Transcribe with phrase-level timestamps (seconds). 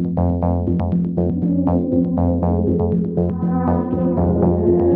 [0.00, 0.16] Thank
[4.82, 4.87] you.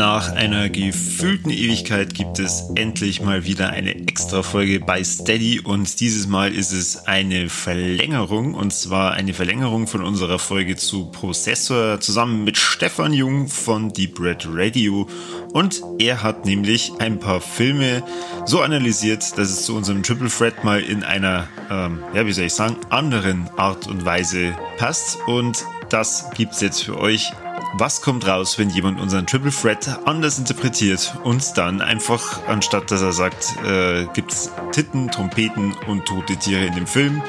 [0.00, 6.00] Nach einer gefühlten Ewigkeit gibt es endlich mal wieder eine extra Folge bei Steady und
[6.00, 12.00] dieses Mal ist es eine Verlängerung und zwar eine Verlängerung von unserer Folge zu Prozessor
[12.00, 15.06] zusammen mit Stefan Jung von Deep Red Radio.
[15.52, 18.02] Und er hat nämlich ein paar Filme
[18.46, 22.46] so analysiert, dass es zu unserem Triple Threat mal in einer, ähm, ja wie soll
[22.46, 25.18] ich sagen, anderen Art und Weise passt.
[25.26, 27.30] Und das gibt's jetzt für euch
[27.74, 33.02] was kommt raus, wenn jemand unseren Triple Threat anders interpretiert und dann einfach, anstatt dass
[33.02, 37.22] er sagt, äh, gibt's Titten, Trompeten und tote Tiere in dem Film,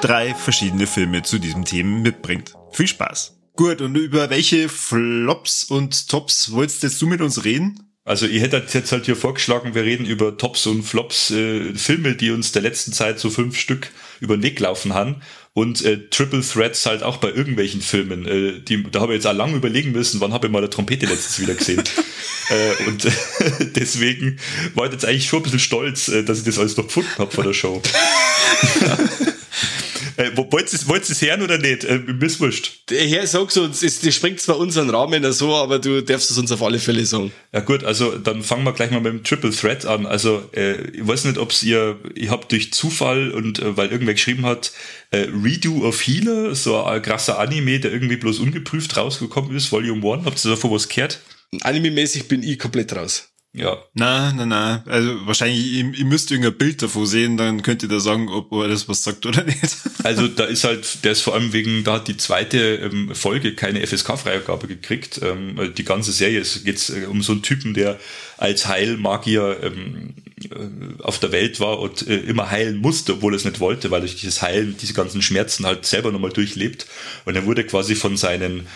[0.00, 2.54] drei verschiedene Filme zu diesem Themen mitbringt.
[2.72, 3.38] Viel Spaß!
[3.54, 7.92] Gut, und über welche Flops und Tops wolltest jetzt du mit uns reden?
[8.04, 12.16] Also ich hätte jetzt halt hier vorgeschlagen, wir reden über Tops und Flops, äh, Filme,
[12.16, 15.22] die uns der letzten Zeit so fünf Stück über den Weg laufen haben
[15.54, 18.26] und äh, Triple Threats halt auch bei irgendwelchen Filmen.
[18.26, 20.70] Äh, die, da habe ich jetzt auch lange überlegen müssen, wann habe ich mal eine
[20.70, 21.82] Trompete letztens wieder gesehen.
[22.48, 23.10] äh, und äh,
[23.76, 24.38] deswegen
[24.74, 27.10] war ich jetzt eigentlich schon ein bisschen stolz, äh, dass ich das alles noch gefunden
[27.18, 27.82] habe vor der Show.
[30.16, 31.84] Äh, wollt ihr es hören oder nicht?
[31.84, 32.82] Äh, mir ist wurscht.
[32.90, 33.82] Herr, sag's uns.
[33.82, 37.04] Es, das springt zwar unseren Rahmen so, aber du darfst es uns auf alle Fälle
[37.06, 37.32] sagen.
[37.52, 40.06] Ja gut, also dann fangen wir gleich mal mit dem Triple Threat an.
[40.06, 44.14] Also äh, ich weiß nicht, ob's ihr, ich habt durch Zufall und äh, weil irgendwer
[44.14, 44.72] geschrieben hat,
[45.10, 50.14] äh, Redo of Healer, so ein krasser Anime, der irgendwie bloß ungeprüft rausgekommen ist, Volume
[50.14, 50.24] 1.
[50.24, 51.20] Habt ihr davon was gehört?
[51.60, 53.31] Anime-mäßig bin ich komplett raus.
[53.54, 53.76] Ja.
[53.92, 54.82] Na, na, na.
[54.86, 58.50] Also wahrscheinlich, ihr, ihr müsst irgendein Bild davor sehen, dann könnt ihr da sagen, ob
[58.52, 59.60] er das was sagt oder nicht.
[60.04, 63.54] Also da ist halt, der ist vor allem wegen, da hat die zweite ähm, Folge
[63.54, 65.20] keine FSK-Freigabe gekriegt.
[65.22, 68.00] Ähm, die ganze Serie es geht äh, um so einen Typen, der
[68.36, 73.36] als Heilmagier ähm, äh, auf der Welt war und äh, immer heilen musste, obwohl er
[73.36, 76.86] es nicht wollte, weil durch dieses Heilen diese ganzen Schmerzen halt selber nochmal durchlebt.
[77.26, 78.66] Und er wurde quasi von seinen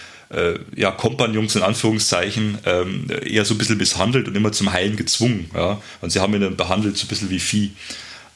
[0.75, 5.49] ja, Kompagnons in Anführungszeichen ähm, eher so ein bisschen misshandelt und immer zum Heilen gezwungen.
[5.55, 5.81] Ja?
[6.01, 7.71] Und sie haben ihn dann behandelt so ein bisschen wie Vieh.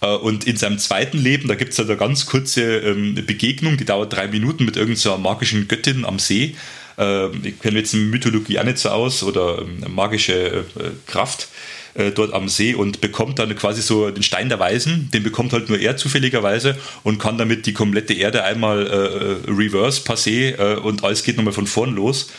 [0.01, 3.77] Äh, und in seinem zweiten Leben, da gibt es halt eine ganz kurze ähm, Begegnung,
[3.77, 6.55] die dauert drei Minuten mit irgendeiner magischen Göttin am See.
[6.99, 10.65] Äh, ich kenne jetzt in Mythologie auch nicht so aus oder ähm, magische äh,
[11.07, 11.49] Kraft
[11.95, 15.53] äh, dort am See und bekommt dann quasi so den Stein der Weisen, den bekommt
[15.53, 20.57] halt nur er zufälligerweise und kann damit die komplette Erde einmal äh, äh reverse passé
[20.59, 22.31] äh, und alles geht nochmal von vorn los.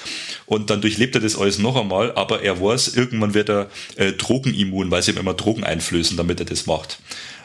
[0.45, 4.11] Und dann durchlebt er das alles noch einmal, aber er weiß, irgendwann wird er äh,
[4.11, 6.99] drogenimmun, weil sie ihm immer Drogen einflößen, damit er das macht.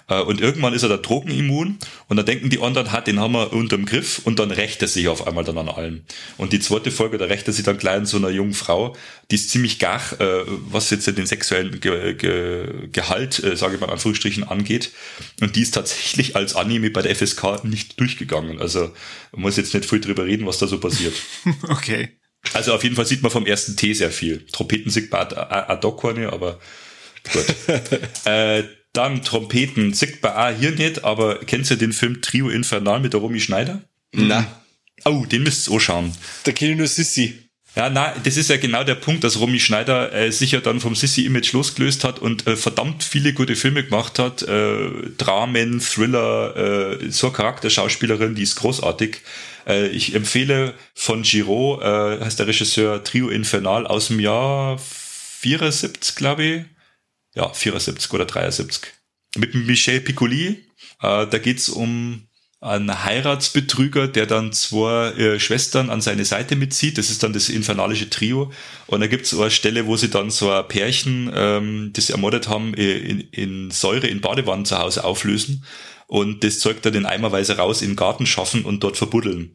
[0.09, 1.79] Äh, und irgendwann ist er da drogenimmun
[2.09, 4.89] und dann denken die anderen, hat den haben wir unterm Griff und dann rächt er
[4.89, 6.05] sich auf einmal dann an allem.
[6.37, 8.97] Und die zweite Folge, da rächt er sich dann gleich an so einer jungen Frau,
[9.31, 13.81] die ist ziemlich gach, äh, was jetzt den sexuellen Ge Ge Gehalt, äh, sage ich
[13.81, 14.93] mal in Anführungsstrichen, angeht.
[15.41, 18.61] Und die ist tatsächlich als Anime bei der FSK nicht durchgegangen.
[18.61, 18.93] Also
[19.33, 21.15] man muss jetzt nicht viel drüber reden, was da so passiert.
[21.69, 22.19] okay.
[22.53, 24.47] Also auf jeden Fall sieht man vom ersten T sehr viel.
[24.47, 26.61] Trompeten sieht man ad hoc aber
[27.33, 27.45] gut.
[28.25, 28.63] äh,
[28.97, 33.13] dann Trompeten, sieht bei A hier nicht, aber kennst du den Film Trio Infernal mit
[33.13, 33.83] der Romy Schneider?
[34.13, 34.47] Na.
[35.05, 36.13] Oh, den müsst ihr auch schauen.
[36.45, 37.35] Da kenne ich nur Sissi.
[37.77, 40.81] Ja, na, das ist ja genau der Punkt, dass Romy Schneider äh, sich ja dann
[40.81, 44.43] vom Sissy-Image losgelöst hat und äh, verdammt viele gute Filme gemacht hat.
[44.43, 46.57] Äh, Dramen, Thriller,
[47.03, 49.19] äh, so Charakterschauspielerin, die ist großartig.
[49.69, 56.17] Äh, ich empfehle von Giraud, äh, heißt der Regisseur, Trio Infernal aus dem Jahr 74,
[56.17, 56.76] glaube ich
[57.37, 58.93] ja, 74 oder 73.
[59.37, 60.65] Mit Michel Piccoli,
[61.03, 62.27] äh, da geht's um
[62.61, 66.97] einen Heiratsbetrüger, der dann zwei äh, Schwestern an seine Seite mitzieht.
[66.97, 68.51] Das ist dann das infernalische Trio.
[68.87, 72.49] Und da gibt's eine Stelle, wo sie dann so ein Pärchen, ähm, das sie ermordet
[72.49, 75.65] haben, äh, in, in Säure in Badewannen zu Hause auflösen
[76.07, 79.55] und das Zeug dann in eimerweise raus in den Garten schaffen und dort verbuddeln.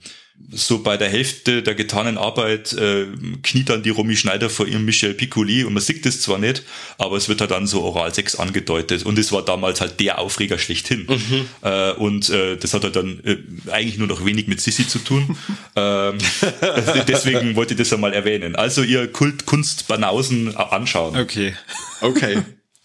[0.52, 3.06] So bei der Hälfte der getanen Arbeit äh,
[3.44, 6.64] kniet dann die Romy Schneider vor ihrem Michel Piccoli und man sieht das zwar nicht,
[6.98, 10.58] aber es wird halt dann so Oralsex angedeutet und es war damals halt der Aufreger
[10.58, 11.08] schlechthin.
[11.08, 11.48] Mhm.
[11.62, 13.38] Äh, und äh, das hat halt dann äh,
[13.72, 15.38] eigentlich nur noch wenig mit Sissi zu tun.
[15.76, 16.18] ähm,
[17.08, 18.56] deswegen wollte ich das einmal erwähnen.
[18.56, 21.18] Also ihr Kult Kunst Banausen anschauen.
[21.18, 21.54] Okay.
[22.02, 22.42] Okay.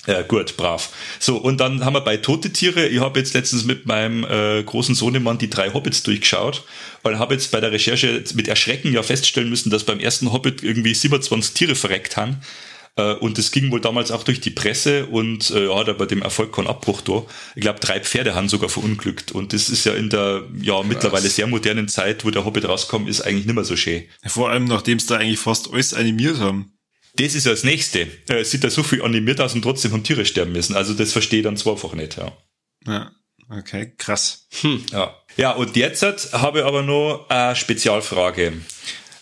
[0.06, 0.90] Ja, gut, brav.
[1.18, 4.62] So, und dann haben wir bei Tote Tiere, ich habe jetzt letztens mit meinem äh,
[4.62, 6.64] großen Sohnemann die drei Hobbits durchgeschaut
[7.02, 10.62] und habe jetzt bei der Recherche mit Erschrecken ja feststellen müssen, dass beim ersten Hobbit
[10.62, 12.40] irgendwie 27 Tiere verreckt haben.
[12.96, 16.22] Äh, und das ging wohl damals auch durch die Presse und äh, hat aber dem
[16.22, 17.24] Erfolg keinen Abbruch da.
[17.54, 19.32] Ich glaube, drei Pferde haben sogar verunglückt.
[19.32, 23.08] Und das ist ja in der ja mittlerweile sehr modernen Zeit, wo der Hobbit rauskommt,
[23.08, 24.04] ist eigentlich nicht mehr so schön.
[24.26, 26.75] Vor allem, nachdem sie da eigentlich fast alles animiert haben.
[27.16, 28.06] Das ist ja das Nächste.
[28.28, 30.76] Äh, sieht da so viel animiert aus und trotzdem haben Tiere sterben müssen.
[30.76, 32.32] Also das verstehe ich dann zweifach nicht, ja.
[32.86, 33.10] Ja,
[33.48, 34.46] okay, krass.
[34.60, 34.84] Hm.
[34.92, 35.16] Ja.
[35.36, 36.02] ja, und jetzt
[36.32, 38.52] habe ich aber noch eine Spezialfrage.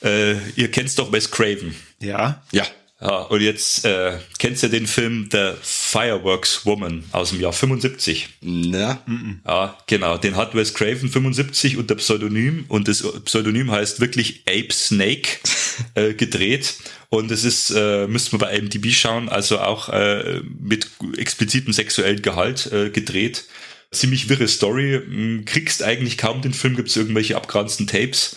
[0.02, 1.74] Äh, ihr kennt doch Wes Craven.
[2.00, 2.42] Ja.
[2.52, 2.66] Ja.
[3.04, 8.30] Ja, und jetzt äh, kennst du den Film The Fireworks Woman aus dem Jahr 75?
[8.40, 9.02] Na.
[9.46, 10.16] Ja, genau.
[10.16, 15.28] Den hat Wes Craven 75 unter Pseudonym und das Pseudonym heißt wirklich Ape Snake
[15.94, 16.76] äh, gedreht.
[17.10, 22.22] Und es ist, äh, müsste man bei IMDb schauen, also auch äh, mit explizitem sexuellen
[22.22, 23.44] Gehalt äh, gedreht.
[23.90, 25.42] Ziemlich wirre Story.
[25.44, 28.36] Kriegst eigentlich kaum den Film, gibt's irgendwelche abgeranzten Tapes.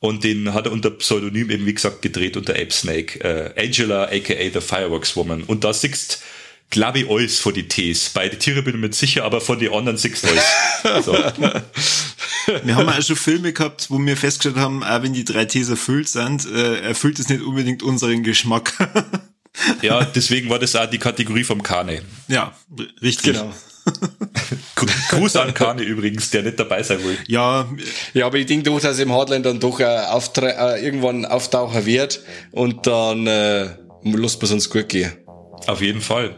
[0.00, 3.20] Und den hat er unter Pseudonym eben, wie gesagt, gedreht unter Ape Snake.
[3.20, 5.42] Äh, Angela, aka The Fireworks Woman.
[5.42, 6.22] Und da siehst
[6.70, 8.10] glaube ich, alles vor die Ts.
[8.10, 10.44] Bei den Tieren bin ich mir sicher, aber von den anderen siehst du alles.
[11.04, 11.12] So.
[12.64, 15.68] Wir haben auch schon Filme gehabt, wo wir festgestellt haben, auch wenn die drei Ts
[15.68, 18.72] erfüllt sind, äh, erfüllt es nicht unbedingt unseren Geschmack.
[19.82, 22.02] ja, deswegen war das auch die Kategorie vom Kane.
[22.28, 22.54] Ja,
[23.02, 23.34] richtig.
[23.34, 23.52] Genau.
[25.10, 27.16] Gruß an Kane übrigens, der nicht dabei sein will.
[27.26, 27.68] Ja,
[28.14, 32.20] ja, aber ich denke doch, dass im Hardline dann doch äh, äh, irgendwann auftauchen wird
[32.52, 33.70] und dann äh,
[34.02, 35.12] lässt man uns gut gehen.
[35.66, 36.36] Auf jeden Fall.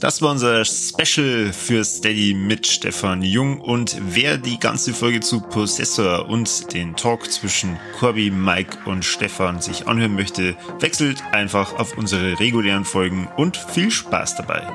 [0.00, 5.40] Das war unser Special für Steady mit Stefan Jung und wer die ganze Folge zu
[5.40, 11.96] Possessor und den Talk zwischen Corby, Mike und Stefan sich anhören möchte, wechselt einfach auf
[11.96, 14.66] unsere regulären Folgen und viel Spaß dabei.